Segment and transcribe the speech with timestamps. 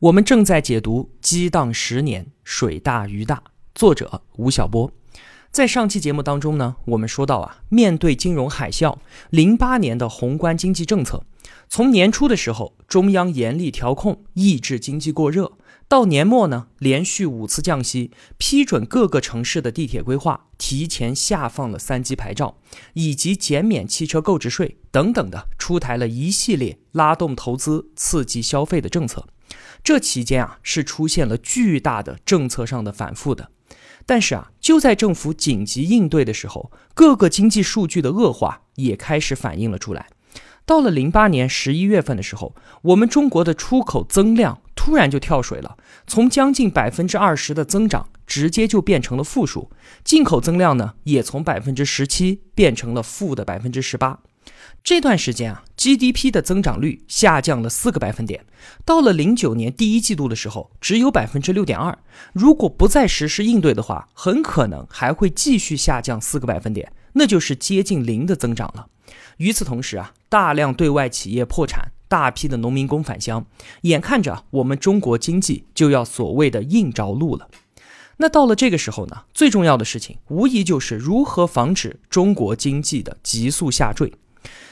[0.00, 3.36] 我们正在解读《激荡十年，水大鱼大》，
[3.74, 4.92] 作者吴晓波。
[5.50, 8.98] 在上期节目当中呢，我们说到啊，面对金融海啸，
[9.30, 11.24] 零八年的宏观经济政策，
[11.70, 15.52] 从年初的时候，中央严厉调控，抑制经济过热。
[15.88, 22.58] 到年末呢，连续五次降息，批准各个城市的地铁规划，提前下放了三级牌照，
[22.94, 29.28] 以及减免汽车购置税等等的，出台了一系列拉动投资、刺激消费的政策。
[29.84, 33.52] 这期间啊，是出现了巨大的政策上的反复的。
[34.04, 40.08] 但是啊，就在政府紧急应对的时候，各个经济数据的恶化也开始反映了出来。
[40.64, 49.72] 到了零八年十一月份的时候，我们中国的出口增量突然就跳水了，从将近百分之二十的增长，直接就变成了负数。
[50.04, 54.20] 进口增量呢，也从百分之十七变成了负的百分之十八。
[54.84, 58.46] 这段时间啊，GDP 的增长率下降了四个百分点。
[58.84, 61.98] 到了零九年第一季度的时候，只有百分之六点二。
[62.32, 68.86] 如果不再实施应对的话，很可能还会继续下降四个百分点，那就是接近零的增长了。
[69.38, 73.46] 与此同时啊，大量对外企业破产，大批的农民工返乡，
[73.82, 77.48] 眼看着我们中国经济就要所谓的硬着陆了。
[78.18, 84.12] 那到了这个时候呢，最重要的事情无疑就是如何防止中国经济的急速下坠。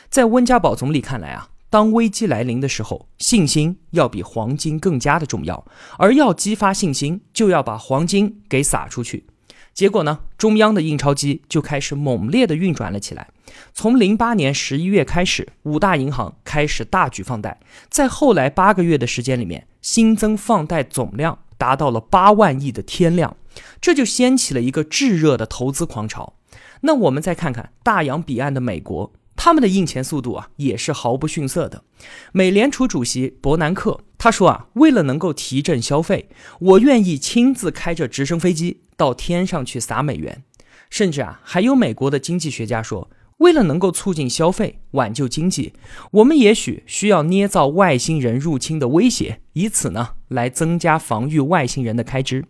[0.09, 5.67] 在温家宝总理看来啊，当危机来临的时候，信心要比黄金更加的重要，
[5.99, 9.27] 而要激发信心，就要把黄金给撒出去。
[9.75, 13.29] 结果呢，中央的印钞机就开始猛烈的运转了起来。
[13.73, 17.59] 从零八年十一月开始，五大银行开始大举放贷，
[17.91, 23.37] 在后来八个月的时间里面，新增放贷总量达到了八万亿的天量，
[23.81, 26.35] 这就掀起了一个炙热的投资狂潮。
[26.83, 29.13] 那我们再看看大洋彼岸的美国。
[29.45, 31.85] 他们的印钱速度啊，也是毫不逊色的。
[32.33, 40.43] 美联储主席伯南克他说啊，为了能够提振消费，我愿意亲自开着直升飞机到天上去撒美元。
[40.89, 45.75] 甚至啊，还有美国的经济学家说，为了能够促进消费、挽救经济，
[46.13, 52.47] 我们也许需要捏造外星人入侵的威胁，以此呢来增加防御外星人的开支。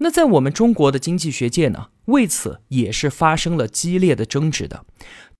[0.00, 4.84] 那在我们中国的经济学界呢，为此也是发生了激烈的争执的。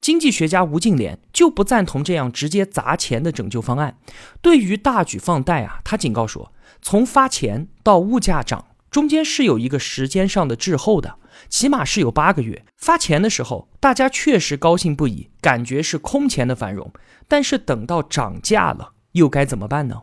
[0.00, 3.98] 经济学家吴敬琏就不赞同这样直接砸钱的拯救方案。
[4.40, 11.16] 对于大举放贷啊，他警告说，从发钱到物价涨，中间是有一个时间上的滞后的，
[11.48, 12.64] 起码是有八个月。
[12.76, 16.90] 发钱的时候，大家确实高兴不已，感觉是空前的繁荣。
[17.26, 20.02] 但是等到涨价了，又该怎么办呢？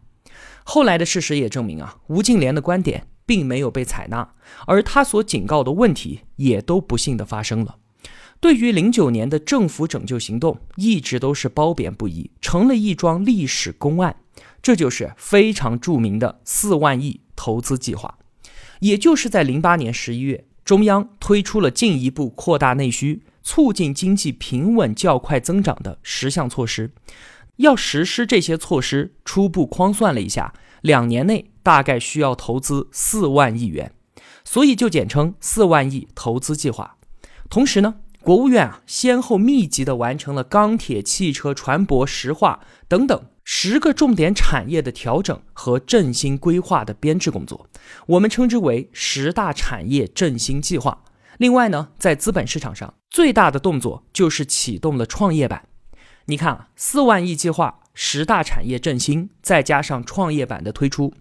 [0.64, 4.34] 后来的事实也证明啊，吴敬琏的观点并没有被采纳，
[4.68, 7.78] 而他所警告的问题也都不幸的发生了。
[8.40, 14.16] 对于零九年的政府拯救行动，一直都是褒贬不一，成了一桩历史公案。
[14.62, 18.18] 这就是非常著名的四万亿投资计划。
[18.82, 26.92] 也就是在零八年十一月，中央推出了进一步扩大内需、促进经济平稳较快增长的十项措施。
[27.58, 33.92] 要实施这些措施，初步框算了一下，两年内大概需要投资四万亿元，
[34.44, 36.98] 所以就简称四万亿投资计划。
[37.50, 37.96] 同时呢。
[38.26, 47.68] 国务院啊，先后密集的完成了钢铁、汽车、船舶、石化等等十个重点产业的调整和振兴规划的编制工作，
[48.08, 51.04] 我们称之为十大产业振兴计划。
[51.38, 55.68] 另外呢，在资本市场上最大的动作就是启动了创业板。
[56.26, 61.14] 你看啊，四万亿计划、十大产业振兴，再加上创业板的推出，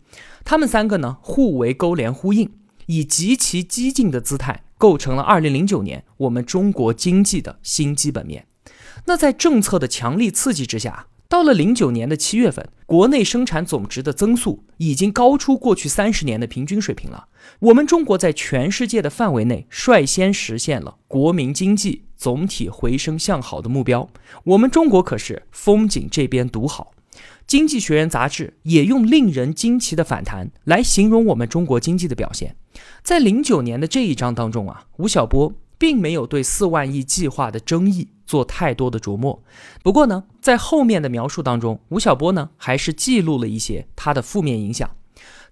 [0.43, 2.51] 他们三个呢互为勾连呼应，
[2.87, 4.64] 以极其激进的姿态。
[4.77, 8.47] 构成了二零零九年我们中国经济的新基本面。
[9.07, 17.29] 那在政策的强力刺激之下，到了零九年的七月份，国内生产总值的增速已经高出过去三十年的平均水平了。
[17.59, 24.09] 我们中国在全世界的范围内率先实现了国民经济总体回升向好的目标。
[24.45, 26.94] 我们中国可是风景这边独好。
[27.47, 32.57] 经济学人杂志也用令人惊奇的反弹来形容我们中国经济的表现。
[33.03, 39.43] 在零九年的这一章当中啊，吴晓波并没有对四万亿计划的争议做太多的琢磨。
[39.83, 44.91] 不过呢，在后面的描述当中，吴晓波呢还是记录了一些它的负面影响。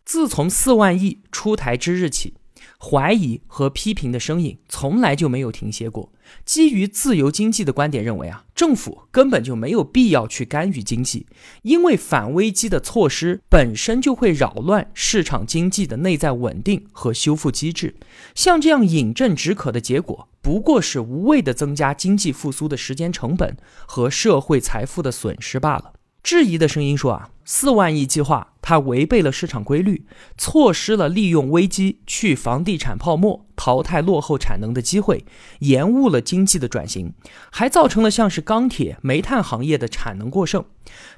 [0.05, 2.35] 自从四万亿出台之日起，
[2.85, 6.13] 怀疑和批评的声音从来就没有停歇过。
[6.45, 11.27] 基于自由经济的观点认为啊，政府根本就没有必要去干预经济，
[11.63, 17.95] 因为反危机的措施本身就会扰乱市场经济的内在稳定和修复机制。
[18.35, 23.57] 像这样饮鸩止渴的结果，不过是无谓的增加经济复苏的时间成本
[23.87, 25.93] 和社会财富的损失罢了。
[26.23, 30.07] 质疑的声音说啊，四万亿计划它违背了市场规律，
[30.39, 35.25] 错失了利用危机去房地产泡沫、淘汰落后产能的机会，
[35.59, 37.13] 延误了经济的转型，
[37.51, 40.65] 还造成了像是钢铁、煤炭行业的产能过剩。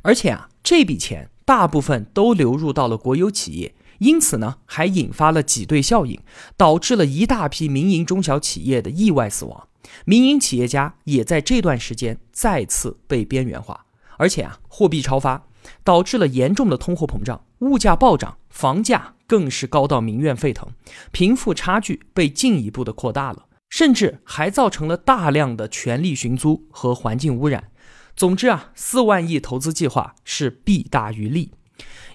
[0.01, 6.19] 而且啊，这笔钱大部分都流入到了国有企业，因此呢，还引发了挤兑效应，
[6.57, 9.69] 导致了一大批民营中小企业的意外死亡。
[10.07, 13.84] 民营企业家也在这段时间再次被边缘化。
[14.17, 15.47] 而且啊，货币超发
[15.83, 20.69] 导致了严重的通货膨胀，物价暴涨，房价更是高到民怨沸腾，
[21.11, 27.71] 贫富差距被进一步的扩大了，甚至还造成了大量的权力寻租和环境污染。
[28.15, 31.51] 总之啊，四万亿投资计划是弊大于利。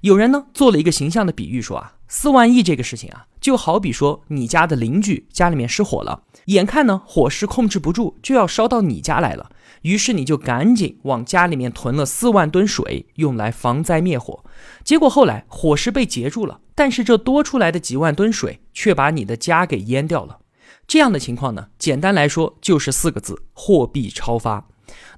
[0.01, 9.51] 有人呢做了一个形象的比喻，说啊，四万亿这个事情啊，就好比说你家的邻居家里面失火了，眼看呢火势控制不住，就要烧到你家来了。
[9.81, 14.43] 于是你就赶紧往家里面囤了四万吨水，用来防灾灭火。
[14.83, 20.39] 结果后来火势被截住了，但是这多出来的几万吨水却把你的家给淹掉了。
[20.87, 24.67] 这样的情况呢，简单来说就是四个字：货币超发。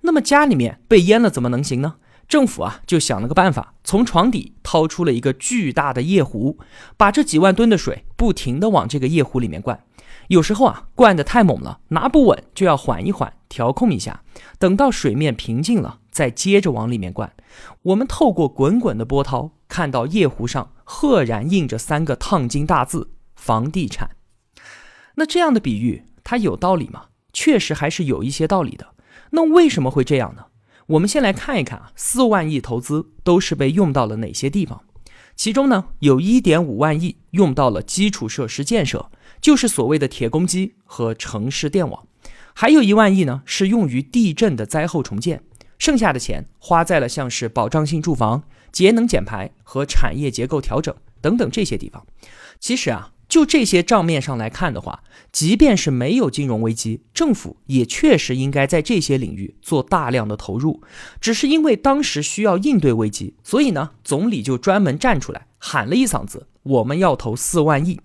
[0.02, 1.96] 那么家里面被淹了怎么能行呢？
[2.28, 6.58] 政府啊就想了个办法，从床底掏出了一个巨大的夜壶，
[6.96, 9.84] 把这几万吨的水不停地往这个夜壶里面灌。
[10.32, 14.24] 有时候啊，灌得太猛了，拿不稳就要缓一缓，调控一下，
[14.58, 17.34] 等到水面平静了，再接着往里面灌。
[17.82, 24.12] 我们透过滚滚的波涛，看到夜壶上赫然印着三个烫金大字“房地产”。
[25.16, 27.08] 那这样的比喻，它有道理吗？
[27.34, 28.94] 确实还是有一些道理的。
[29.32, 30.46] 那为什么会这样呢？
[30.88, 34.82] 我们先来看一看啊，四万亿投资都是被用到了哪些地方？
[35.36, 39.12] 其中呢，有一点五万亿用到了基础设施建设。
[39.42, 42.08] 就是所谓的铁公鸡和城市电网，
[42.54, 45.42] 还有一万亿呢，是用于地震的灾后重建，
[45.80, 52.06] 剩下的钱花在了像是保障性住房、节能减排和产业结构调整等等这些地方。
[52.60, 55.02] 其实啊，就这些账面上来看的话，
[55.32, 60.84] 即便是没有金融危机，政府也确实应该在这些领域做大量的投入，
[61.20, 68.00] 只是因为当时需要应对危机，所以呢，总理就专门站出来喊了一嗓子：“我们要投四万亿。”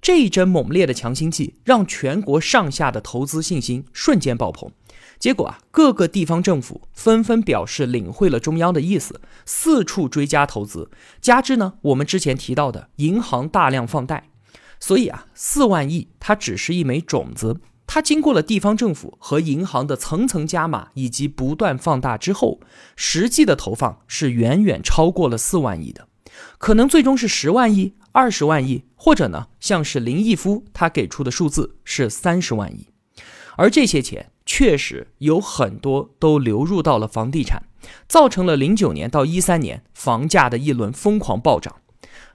[0.00, 4.70] 这一针猛烈的强心剂，让全国上下的投资信心瞬间爆棚。
[5.18, 10.90] 结果啊，各个地方政府纷纷表示领会了中央的意思，四处追加投资。
[11.20, 14.30] 加之呢，我们之前提到的银行大量放贷，
[14.78, 22.60] 所以啊，四万亿它只是一枚种子，它经过了地方政府和银行的层层加码以及不断放大之后，
[22.94, 26.06] 实际的投放是远远超过了四万亿的，
[26.58, 27.94] 可能最终是十万亿。
[28.10, 32.88] 二十万亿，或者呢，像是林毅夫他给出的数字是三十万亿，
[33.56, 37.62] 而这些钱确实有很多都流入到了房地产，
[38.08, 41.76] 造成了零九年到一三年房价的一轮疯狂暴涨。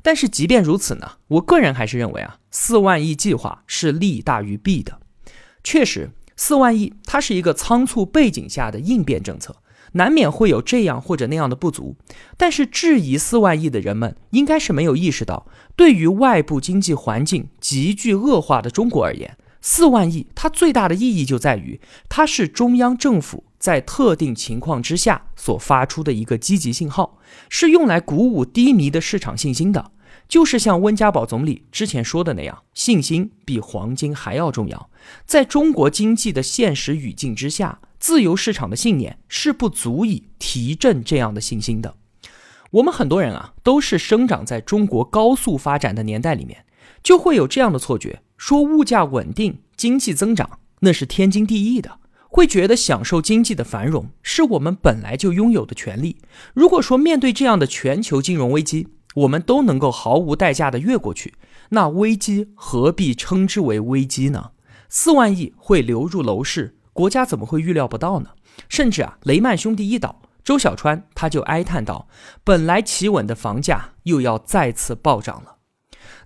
[0.01, 4.99] 但是即便如此呢，我个人还是认为啊，四万亿计划是利大于弊的。
[5.65, 9.57] 确实，四万亿它是一个仓促背景下的应变政策。
[9.93, 11.95] 难免会有这样或者那样的不足，
[12.37, 27.17] 但是质疑四万亿的人们应该是没有意识到，对于外部经济环境急剧恶化的中国而言，四万亿它最大的意义就在于，它是中央政府在特定情况之下所发出的一个积极信号，
[27.49, 29.91] 是用来鼓舞低迷的市场信心的。
[30.27, 34.89] 就是像温家宝总理之前说的那样，信心比黄金还要重要。
[35.25, 37.79] 在中国经济的现实语境之下。
[37.99, 41.95] 自由市场的信念是不足以提振这样的信心的。
[42.71, 46.65] 我们很多人啊，都是生长在中国高速发展的年代里面，
[47.01, 56.17] 就会有这样的错觉：说物价稳定、经济增长那是天经地义的，会觉得享受经济的繁荣是我们本来就拥有的权利。
[56.53, 61.35] 如果说面对这样的全球金融危机，我们都能够毫无代价的越过去，
[61.69, 64.51] 那危机何必称之为危机呢？
[64.89, 66.77] 四万亿会流入楼市。
[66.93, 68.29] 国家怎么会预料不到呢？
[68.69, 72.07] 甚至啊，雷曼兄弟一倒，周小川他就哀叹道
[72.45, 75.55] ：“本来企稳的房价又要再次暴涨了。”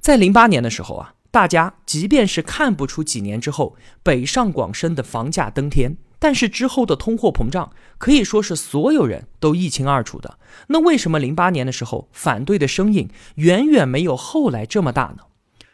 [0.02, 10.40] 在零八年的时候啊，大家即便是看不出几年之后北上广深的房价登天，但是之后的通货膨胀可以说是所有人都一清二楚的。
[10.68, 15.24] 那为什么零八年的时候反对的声音远远没有后来这么大呢？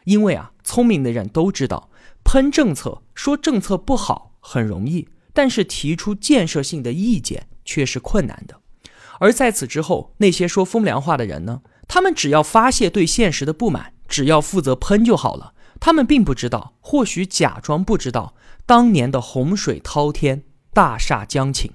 [0.06, 1.90] 因为啊，聪明的人都知道，
[2.26, 8.60] 喷政策说政策不好很容易，但是提出建设性的意见却是困难的。
[9.20, 11.62] 而在此之后，那些说风凉话的人呢？
[11.88, 15.54] 他们只要发泄对现实的不满，只要负责喷就好了。
[15.80, 20.44] 他们并不知道，或许假装不知道，当年的洪水滔天，
[20.74, 21.72] 大厦将倾。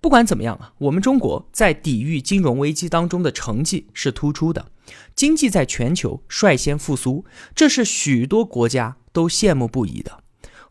[0.00, 4.66] 不管怎么样啊，我们中国在抵御金融危机当中的成绩是突出的，
[5.14, 10.19] 经济在全球率先复苏，这是许多国家都羡慕不已的。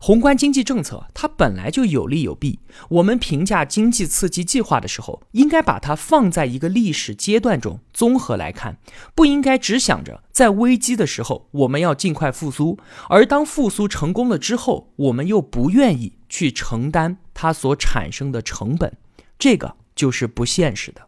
[0.02, 8.78] 宏观经济政策它本来就有利有弊，我们评价经济刺激计划的时候，应该把它放在一个历史阶段中综合来看，
[9.14, 12.78] 不应该只想着在危机的时候我们要尽快复苏，
[13.10, 18.96] 而当复苏成功了之后，我们又不愿意去承担它所产生的成本，
[19.38, 21.02] 这个就是不现实的。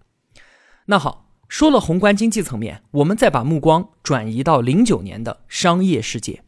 [0.85, 6.43] 那好，说了宏观经济层面，我们再把目光转移到零九年的商业世界。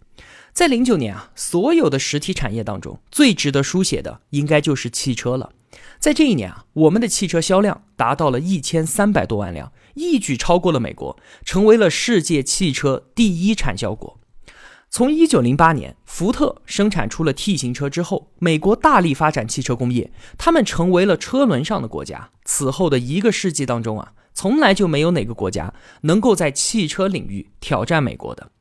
[0.54, 5.50] 在零九年啊，所有的实体产业当中，最值得书写的应该就是汽车了。
[5.98, 14.20] 在这一年啊，我们的汽车销量达到了一千三百多万辆，一举超过了美国，成为了世界汽车第一产销国。
[14.88, 22.30] 从一九零八年福特生产出了 T 型车之后，美国大力发展汽车工业，他们成为了车轮上的国家。
[22.44, 28.52] 此后的一个世纪当中啊，从来就没有哪个国家能够在汽车领域挑战美国的。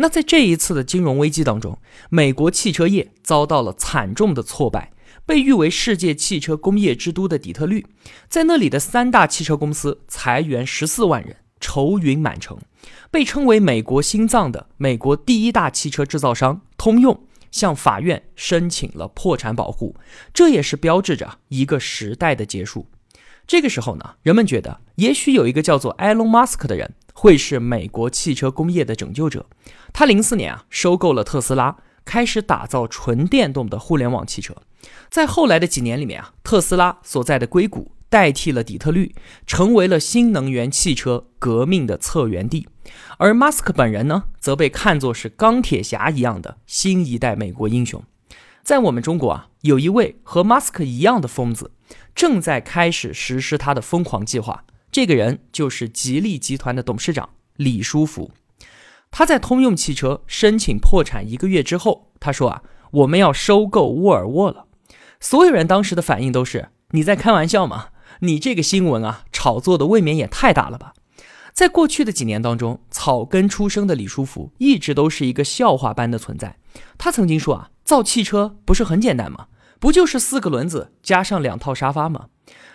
[0.00, 1.78] 那在这一次的金融危机当中，
[2.08, 4.92] 美国汽车业遭到了惨重的挫败。
[5.26, 7.84] 被誉为世界汽车工业之都的底特律，
[8.30, 12.56] 在那里的三大汽车公司裁员十四万人，愁云满城。
[13.10, 19.96] 被称为美国心脏的美国第一大汽车制造商通用，向法院申请了破产保护，
[20.32, 22.86] 这也是标志着一个时代的结束。
[23.46, 26.94] 这个时候呢，人们觉得也许有一个叫做埃隆·马斯克的人。
[27.20, 29.44] 会是美国汽车工业的拯救者。
[29.92, 34.54] 他零四年啊收购了特斯拉，开始打造纯电动的互联网汽车。
[35.10, 39.12] 在后来的几年里面啊，特斯拉所在的硅谷代替了底特律，
[39.48, 42.68] 成为了新能源汽车革命的策源地。
[43.16, 48.00] 而马斯克本人呢，则被看作是钢铁侠一样的新一代美国英雄。
[48.62, 51.72] 在我们中国啊，有一位和马斯克一样的疯子，
[52.14, 54.62] 正在开始实施他的疯狂计划。
[54.90, 58.30] 这个人就是吉利集团的董事长李书福，
[59.10, 64.66] 他在通用汽车申请破产一个月之后，他说啊，我们要收购沃尔沃了。
[65.20, 67.88] 所有人当时的反应都是你在开玩笑吗？
[68.20, 70.94] 你这个新闻啊，炒作的未免也太大了吧！
[71.52, 76.56] 在过去的几年当中，草根出生的李书福一直都是一个笑话般的存在。
[76.96, 79.48] 他曾经说啊，造汽车不是很简单吗？
[79.80, 82.26] 不就是四个轮子加上两套沙发吗？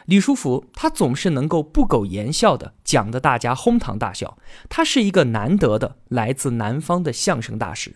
[0.06, 4.38] 李书福他总是能够不苟言笑的讲得大家哄堂大笑，
[4.70, 7.96] 他是一个难得的来自南方的相声大师。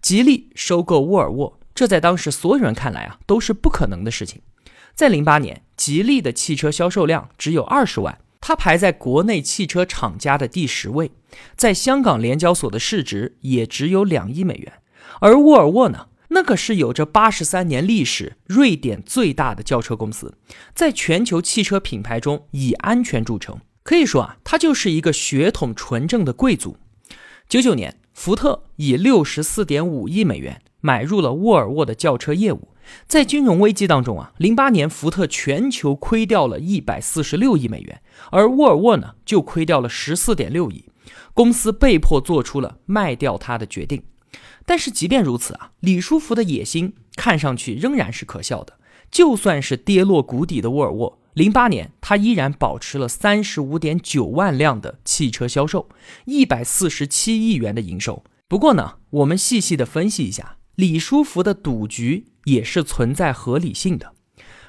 [0.00, 4.40] 吉利收购沃尔沃，这在当时所有人看来啊都是不可能的事情。
[4.94, 11.10] 在零八年，吉利的汽车销售量只有二十万，它排在国内汽车厂家的第十位，
[11.56, 14.72] 在香港联交所的市值也只有两亿美元，
[15.20, 16.07] 而沃尔沃呢？
[16.28, 20.34] 那可是有着八十三年历史、瑞典最大的轿车公司，
[20.74, 23.58] 在全球汽车品牌中以安全著称。
[23.82, 26.76] 可以说啊，它就是一个血统纯正的贵族。
[27.48, 32.68] 九九年，福特以六十四点五亿美元买入了沃尔沃的轿车业务。
[33.06, 40.84] 在金融危机当中啊，零八年福特全球亏掉了一百四十六亿美元，而沃尔沃呢就亏掉了十四点六亿，
[41.32, 44.02] 公司被迫做出了卖掉它的决定。
[44.68, 48.74] 但是即便如此啊，李书福的野心看上去仍然是可笑的。
[49.10, 55.88] 就算是跌落谷底的沃尔沃，零八年他依然保持了三十五点九万辆的汽车销售，
[56.26, 58.22] 一百四十七亿元的营收。
[58.46, 64.12] 不过呢，我们细细的分析一下，李书福的赌局也是存在合理性的。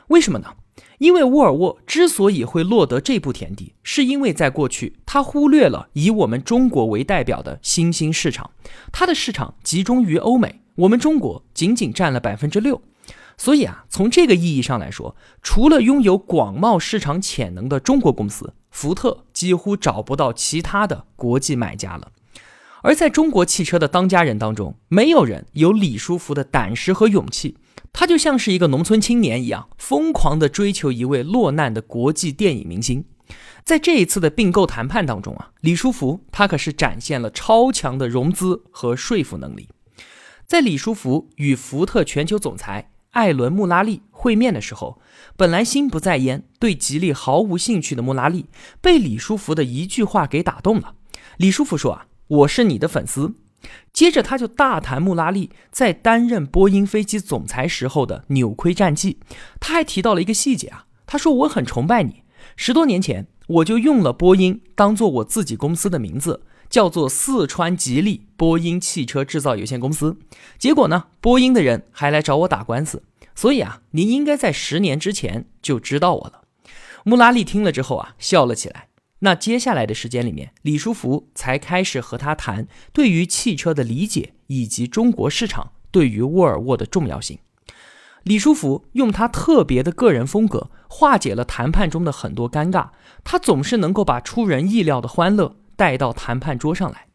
[0.07, 0.55] 为什么呢？
[0.97, 8.51] 因为沃尔沃之所以会落得这步田地，是因为在过去它忽略了以我们中国为代表的新兴市场，
[8.91, 12.81] 它的市场集中于欧美，我们中国仅仅占了百分之六，
[13.37, 22.11] 所以啊，从这个意义上来说，除了拥有广袤市场潜能的中国公司，福特几乎找不到其他的国际买家了。
[22.81, 27.57] 而在中国汽车的当家人当中，没有人有李书福的胆识和勇气。
[27.91, 33.03] 他就像是一个农村青年一样，疯狂地追求一位落难的国际电影明星。
[33.63, 39.69] 在这一次的并购谈判当中啊，李书福他可是展现了超强的融资和说服能力。
[40.47, 44.99] 在李书福与福特全球总裁艾伦·穆拉利会面的时候，
[45.35, 48.45] 本来心不在焉、对吉利毫无兴趣的穆拉利，
[48.81, 50.95] 被李书福的一句话给打动了。
[51.37, 53.35] 李书福说：“啊，我是你的粉丝。”
[53.91, 59.19] 接着他就大谈穆拉利在担任波音飞机总裁时候的扭亏战绩。
[59.59, 62.23] 他还提到了一个细节啊，他说：“我很崇拜你，
[62.55, 70.19] 十多年前。”我就用了波音当做我自己公司的名字，叫做四川吉利波音汽车制造有限公司。
[70.59, 73.01] 结果呢，波音的人还来找我打官司。
[73.33, 76.41] 所以啊，您应该在十年之前就知道我了。
[77.03, 78.88] 穆拉利听了之后啊，笑了起来。
[79.19, 87.39] 那接下来的时间里面，李书福才开始和他谈对于汽车的理解以及中国市场对于沃尔沃的重要性。
[88.23, 92.89] 李书福用他特别的个人风格化解了谈判中的很多尴尬，
[93.23, 97.07] 他总是能够把出人意料的欢乐带到谈判桌上来。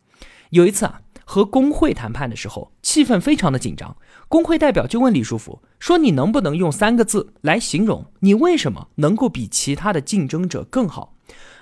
[0.51, 3.97] 有一次啊，和工会谈判的时候，气氛非常的紧张，
[4.29, 11.14] 工会代表就问李书福说：“你能不能用三个字来形容你为什么能够比其他的竞争者更好？”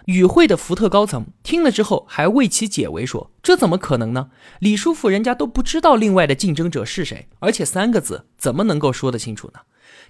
[0.07, 4.31] 与会的福特高层听了之后，还为其解围，说：“这怎么可能呢？
[4.59, 9.61] 李书福人家都不知道另外的竞争者是谁，而且三个字怎么能够说得清楚呢？”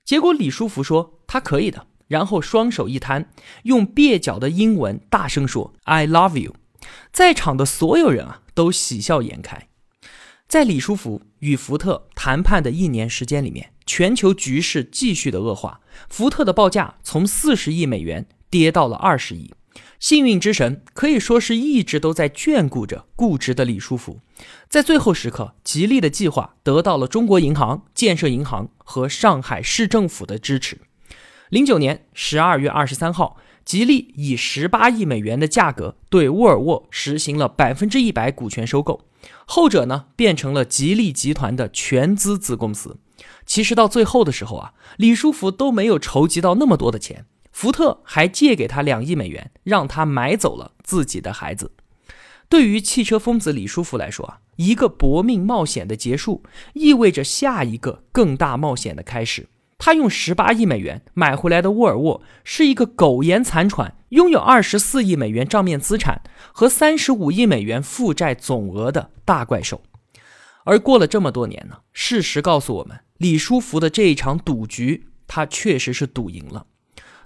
[0.04, 3.30] 结果李书福说：“他可以的。”然后双手一摊，
[3.62, 6.54] 用蹩脚的英文大声说：“I love you。”
[7.12, 9.68] 在场的所有人啊，都喜笑颜开。
[10.46, 15.80] 在李书福与福特谈判的一年时间里面，全球局势继续的恶化，
[16.10, 19.54] 福特的报价从四十亿美元跌到了二十亿。
[19.98, 24.18] 幸运之神可以说是一直都在眷顾着固执的李书福，
[24.68, 30.78] 在最后时刻，吉利的计划得到了中国银行、建设银行和上海市政府的支持。
[31.48, 39.04] 零九年十二月二十三号，吉利以十八亿美元的价格对沃尔沃实行了百分之一百股权收购，
[39.46, 42.98] 后者呢变成了吉利集团的全资子公司。
[43.46, 47.26] 其实到最后的时候啊，李书福都没有筹集到那么多的钱。
[47.52, 51.72] 福特还借给他两亿美元，让他买走了自己的孩子。
[52.48, 56.42] 对于汽车疯子李书福来说啊，一个搏命冒险的结束，
[56.74, 59.48] 意味着下一个更大冒险的开始。
[59.78, 69.82] 他用十八亿美元买回来的沃尔沃，是一个苟延残喘、拥有二十四亿美元账面资产和三十五亿美元负债总额的大怪兽。
[70.64, 76.66] 而过了这么多年呢，事实告诉我们，李书福的这一场赌局，他确实是赌赢了。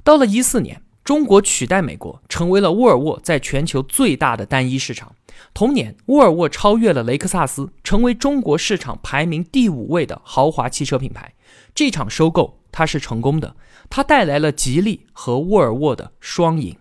[0.07, 5.17] 到了一四年，中国取代美国成为了沃尔沃在全球最大的单一市场。
[5.53, 11.35] 同年，沃尔沃超越了雷克萨斯，成为中国市场排名第五位的豪华汽车品牌。
[11.75, 13.57] 这场收购它是成功的，
[13.91, 16.77] 它带来了吉利和沃尔沃的双赢。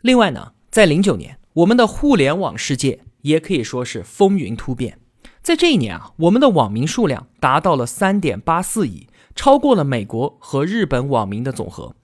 [0.00, 4.98] 另外呢，在零九年，我们的互联网世界也可以说是风云突变。
[5.42, 9.06] 在这一年啊，我们的网民数量达到了三点八四亿。
[9.34, 11.94] 超过了美国和日本网民的总和，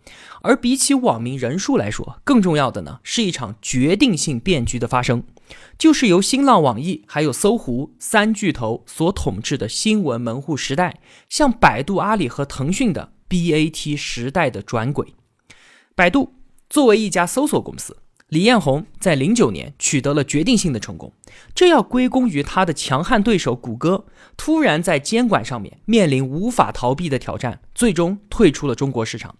[0.42, 5.22] 而比起网民人数来说，更重要的呢是一场决定性变局的发生，
[5.78, 15.14] 就是由新浪、网易还有搜狐三巨头所统治的新闻门户时代，向百度、阿里和腾讯的 BAT 时代的转轨。
[15.94, 16.34] 百度
[16.68, 17.96] 作为一家搜索公司。
[18.30, 21.12] 李彦宏在零九年取得了决定性的成功，
[21.52, 29.34] 这要归功于他的强悍对手谷歌突然在监管上面面临无法逃避的挑战，最终退出了中国市场。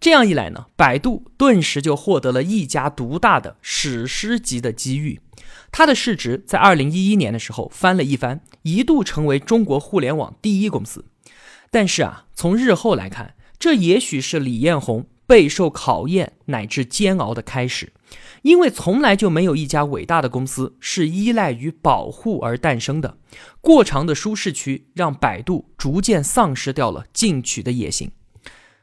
[0.00, 5.20] 这样一来呢，百度顿时就获得了一家独大的史诗级的机遇。
[5.70, 11.04] 它的市值在二零一一年的时候翻了一番，一度成为中国互联网第一公司。
[11.70, 17.92] 但是啊，从日后来看，这也许是李彦宏备受考验乃至煎熬的开始。
[18.42, 23.18] 因为从来就没有一家伟大的公司是依赖于保护而诞生的。
[23.60, 28.10] 过长的舒适区让百度逐渐丧失掉了进取的野心。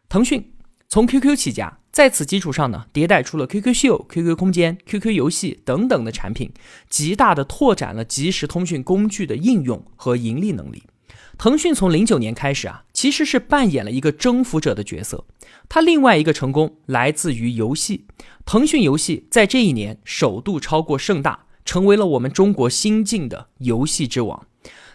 [0.08, 0.54] 腾讯
[0.88, 6.52] 从 QQ 起家，在此基础上呢，迭代出了 QQ 秀、QQ 空间、QQ 游戏等等的产品，
[6.90, 10.84] 极大的拓展了即时通讯工具的应用和盈利能力。
[11.38, 15.26] 腾讯从零九年开始啊，其实是扮演了一个征服者的角色。
[15.68, 18.06] 它另外一个成功来自于游戏。
[18.46, 24.46] 腾讯游戏在这一年首度超过盛大，成为了我们中国新晋的游戏之王。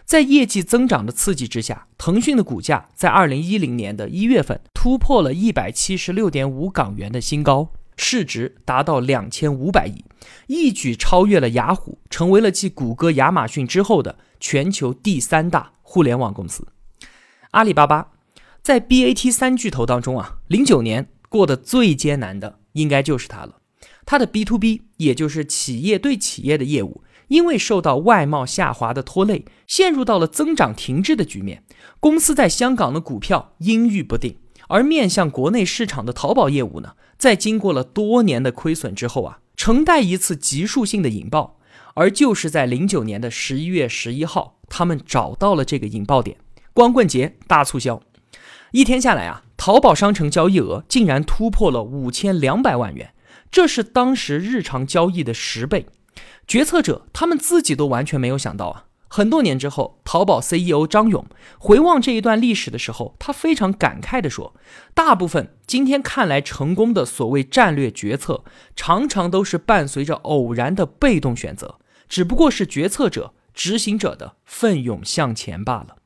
[0.03, 10.05] 在业绩增长的刺激之下，腾讯的股价在二零一零年的一月份突破了一百七十六点五港元的新高，市值达到两千五百亿，
[10.45, 16.67] 一举超越了雅虎，成为了继谷歌、亚马逊之后的全球第三大互联网公司。
[17.49, 18.11] 阿里巴巴
[18.61, 22.59] 在 BAT 三巨头当中啊，零九年过得最艰难的。
[22.73, 23.55] 应该就是它了。
[24.05, 31.63] 它的 B to B，也就是企业对企业的业务，因为受到外贸下滑的拖累，陷入到了增长停滞的局面。
[31.99, 41.57] 公司在香港的股票阴郁不定，而面向国内市场的淘宝业务呢，在经过了多年的亏损之后啊，承待一次急速性的引爆。
[41.95, 46.37] 而就是在零九年的十一月十一号，他们找到了这个引爆点。
[46.73, 48.01] 光棍节大促销，
[48.71, 53.13] 一天下来啊，淘宝商城交易额竟然突破了五千两百万元，
[53.49, 55.87] 这是当时日常交易的十倍。
[56.45, 58.85] 决策者他们自己都完全没有想到啊。
[59.07, 61.25] 很多年之后，淘宝 CEO 张勇
[61.57, 64.53] 回望这一段历史的时候，他非常感慨地说
[64.93, 68.43] ：“大部分今天看来成功的所谓战略决策，
[68.75, 71.75] 常常都是伴随着偶然的被动选择。”
[72.07, 75.97] 只不过是决策者、执行者的奋勇向前罢了。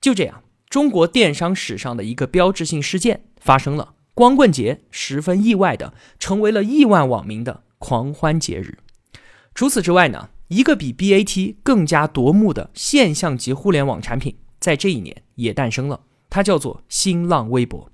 [0.00, 3.94] 就这样，中国电商史上的一个标志性事件发生了。
[4.14, 8.78] 光棍节十分意外的成为了亿万网民的狂欢节日。
[9.54, 17.91] 除此之外呢，一个比 BAT 更加夺目的现象级互联网产品在这一年也诞生了，它叫做新浪微博。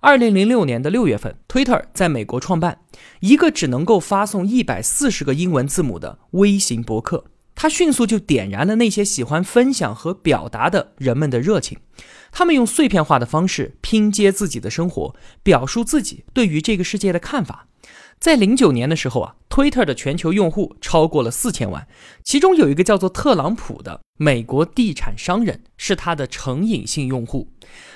[0.00, 2.82] 二零零六年的六月份，Twitter 在美国创办
[3.20, 11.78] 一个只能够发送一百四十个英文字母的微型博客，它迅速就点燃了那些喜欢分享和表达的人们的热情。
[12.30, 17.67] 他们用碎片化的方式拼接自己的生活，表述自己对于这个世界的看法。
[18.20, 21.86] 在零九年的时候啊，Twitter 的全球用户超过了四千万，
[22.24, 27.52] 其中有一个叫做特朗普的美国地产商人是他的成瘾性用户，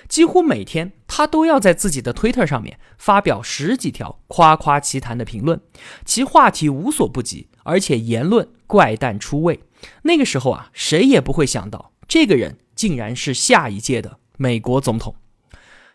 [0.08, 5.60] 几乎每天他都要在自己的 Twitter 上面发表十几条夸夸其谈的评论，
[6.04, 9.64] 其话题无所不及，而且言论怪诞出位。
[10.02, 15.16] 那个时候啊，谁也不会想到这个人竟然是下一届的美国总统。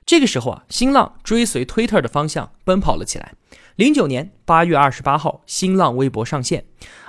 [0.06, 3.34] 这个时候啊，新浪追随 Twitter 的方向奔跑了起来。
[3.78, 6.62] 零九年八月二十八号，新浪微博上线；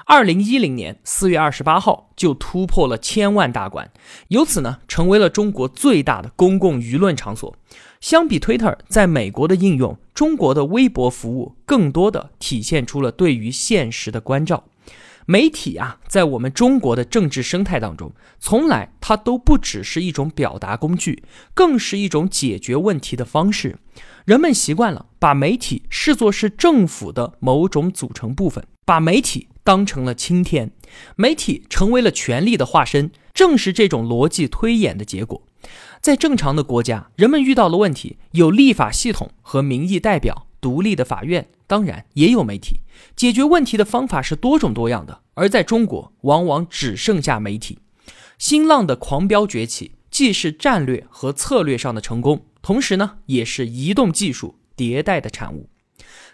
[0.04, 3.90] 二零一零年四月二十八号就突破了千万大关，
[4.28, 7.56] 由此呢，成为了中国最大的公共舆论场所。
[8.02, 14.64] 相比 Twitter 在美国的应用，中国的微博服务更多的体现出了对于现实的关照。
[15.30, 18.10] 媒体啊，在我们中国的政治生态当中，
[18.40, 23.76] 从来它都不只是一种表达工具，更是一种解决问题的方式。
[24.24, 30.70] 人们习惯了把媒体视作是政府的某种组成部分，把媒体当成了青天，
[31.16, 33.10] 媒体成为了权力的化身。
[33.34, 35.42] 正是这种逻辑推演的结果。
[36.00, 40.47] 在正常的国家，人们遇到了问题，有立法系统和民意代表。
[40.60, 42.80] 独立的法院当然也有媒体，
[43.14, 45.20] 解决问题的方法是多种多样的。
[45.34, 47.78] 而在中国，往往只剩下媒体。
[48.38, 55.68] 新浪的狂飙崛起，既是战略和策略上的成功，同时呢，也是移动技术迭代的产物。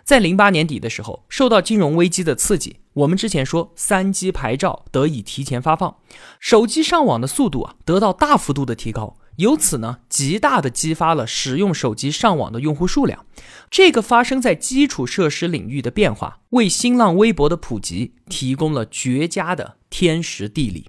[0.04, 5.96] 在零八年底的时候，受到金融危机的刺激，我们之前说三 G 牌照得以提前发放，
[6.38, 9.16] 手机上网的速度啊得到大幅度的提高。
[9.36, 13.26] 由此呢，极大的激发了使用手机上网的用户数量。
[13.68, 20.88] 这个发生在基础设施领域的变化，为新浪微博的普及提供了绝佳的天时地利。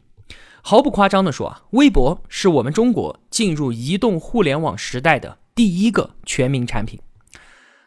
[0.61, 6.99] 毫不夸张地说啊，微博是我们中国进入移动互联网时代的第一个全民产品。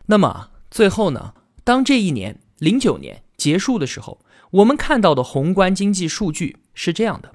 [0.07, 7.33] 那么最后呢，当这一年零九年结束的时候，我们看到的宏观经济数据是这样的。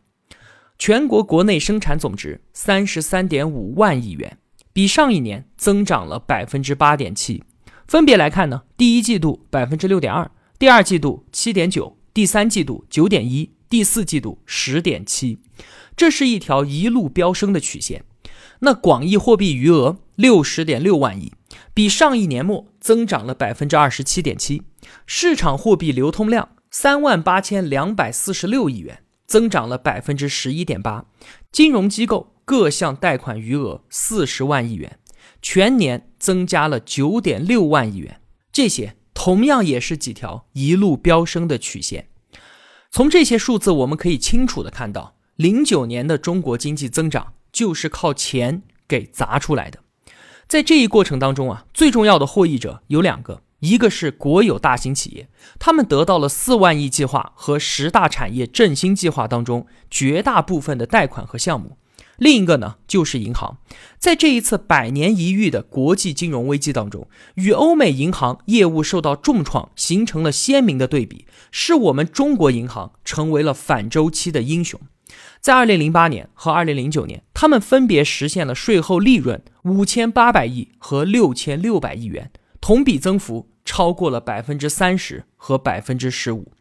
[0.78, 4.38] 全国国内生产总值三十三点五万亿元，
[4.74, 7.44] 比上一年增长了百分之八点七。
[7.88, 15.40] 分别来看呢，第一季度百分之六点二，第二季度七点九，第三季度九点一，第四季度十点七。
[15.96, 18.04] 这是一条一路飙升的曲线。
[18.60, 21.34] 那广义货币余额六十点六万亿，
[21.74, 24.64] 比上一年末增长了百分之二十七点七。
[25.06, 29.03] 市场货币流通量三万八千两百四十六亿元。
[29.34, 31.06] 增长了百分之十一点八，
[31.52, 35.00] 金融机构各项贷款余额四十万亿元，
[35.42, 38.22] 全年增加了九点六万亿元。
[38.52, 42.10] 这些同样也是几条一路飙升的曲线。
[42.92, 49.80] 从这些数字，我们可以清楚的看到，零九年的中国经济增长就是靠钱给砸出来的。
[50.48, 53.42] 在这一过程当中啊，最重要的获益者有两个。
[53.64, 61.78] 一个是国有大型企业，他们得到了四万亿计划和十大产业振兴计划当中绝大部分的贷款和项目；
[62.18, 63.60] 另一个呢，就是银行，
[63.98, 74.78] 在这一次百年一遇的国际金融危机当中，与欧美银行业务受到重创，形成了鲜明的对比，是我们中国银行成为了反周期的英雄。
[75.40, 83.48] 在二零零八年和二零零九年，他们分别实现了税后利润五千八百亿和六千六百亿元，同比增幅。
[83.66, 86.52] 超过了百分之三十和百分之十五。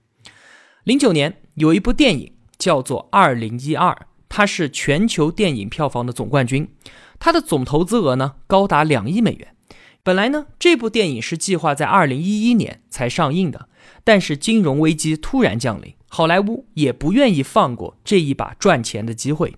[0.84, 3.90] 零九年有一部电影叫做《二零一二》，
[4.28, 6.68] 它是全球电影票房的总冠军，
[7.18, 9.54] 它的总投资额呢高达两亿美元。
[10.04, 13.68] 本来呢，这部电影是计划在二零一一年才上映的，
[14.02, 19.54] 但是金融危机突然降临，好莱坞也不愿意放过这一把赚钱的机会。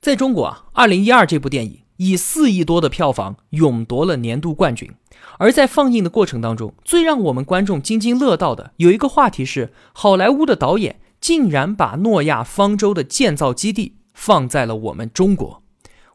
[0.00, 4.92] 在中国啊，二零一二这部电影以四亿多的票房勇夺了年度冠军。
[5.38, 15.62] 而在放映的过程当中，最让我们观众津津乐道的有一个话题是，好莱坞的导演竟然把诺亚方舟的建造基地放在了我们中国。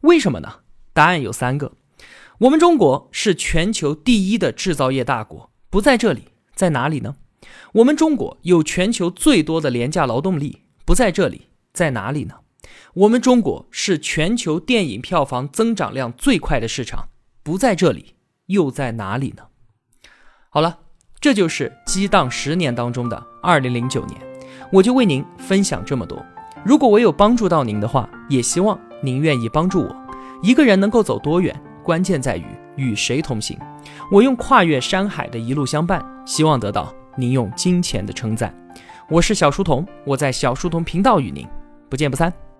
[0.02, 0.62] 为什么呢？
[0.94, 1.74] 答案有三个：
[2.40, 7.16] 我们中国是全球第一的制造业大国，不在这里，在哪里呢？
[7.74, 12.36] 我们中国有全球最多的廉价劳动力，不在这里，在哪里呢？
[12.96, 17.10] 我们中国是全球电影票房增长量最快的市场，
[17.42, 18.16] 不在这里，
[18.52, 19.44] 又在哪里呢？
[20.50, 20.80] 好了，
[21.20, 24.20] 这就是激荡十年当中的二零零九年，
[24.72, 26.24] 我就为您分享这么多。
[26.64, 29.96] 如果我有帮助到您的话，也希望您愿意帮助我。
[30.44, 33.58] 一个人能够走多远，关键在于与谁同行。
[34.12, 38.54] 我用跨越山海的一路相伴，希望得到您用金钱的称赞。
[39.10, 41.48] 我是小书童，我在小书童频道与您
[41.90, 42.51] 不见不散。